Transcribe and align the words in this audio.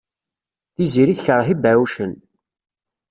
Tiziri 0.75 1.13
tekṛeh 1.17 1.47
ibeɛɛucen. 1.53 2.13